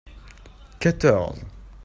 [0.79, 1.45] quatorze.